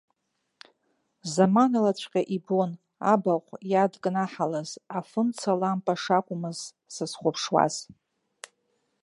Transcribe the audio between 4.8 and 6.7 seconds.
афымца лампа шакәмыз